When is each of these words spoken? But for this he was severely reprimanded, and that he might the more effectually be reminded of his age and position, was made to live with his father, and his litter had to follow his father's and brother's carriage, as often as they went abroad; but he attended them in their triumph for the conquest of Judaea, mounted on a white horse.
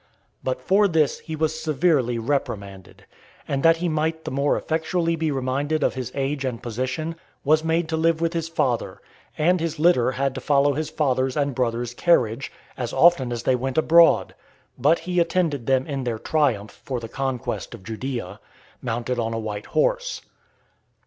But 0.43 0.63
for 0.63 0.87
this 0.87 1.19
he 1.19 1.35
was 1.35 1.61
severely 1.61 2.17
reprimanded, 2.17 3.05
and 3.47 3.61
that 3.61 3.77
he 3.77 3.87
might 3.87 4.25
the 4.25 4.31
more 4.31 4.57
effectually 4.57 5.15
be 5.15 5.29
reminded 5.29 5.83
of 5.83 5.93
his 5.93 6.11
age 6.15 6.43
and 6.43 6.59
position, 6.59 7.15
was 7.43 7.63
made 7.63 7.87
to 7.89 7.97
live 7.97 8.19
with 8.19 8.33
his 8.33 8.49
father, 8.49 8.99
and 9.37 9.59
his 9.61 9.77
litter 9.77 10.13
had 10.13 10.33
to 10.33 10.41
follow 10.41 10.73
his 10.73 10.89
father's 10.89 11.37
and 11.37 11.53
brother's 11.53 11.93
carriage, 11.93 12.51
as 12.77 12.93
often 12.93 13.31
as 13.31 13.43
they 13.43 13.55
went 13.55 13.77
abroad; 13.77 14.33
but 14.75 14.97
he 14.97 15.19
attended 15.19 15.67
them 15.67 15.85
in 15.85 16.03
their 16.03 16.17
triumph 16.17 16.71
for 16.83 16.99
the 16.99 17.07
conquest 17.07 17.75
of 17.75 17.83
Judaea, 17.83 18.39
mounted 18.81 19.19
on 19.19 19.35
a 19.35 19.39
white 19.39 19.67
horse. 19.67 20.23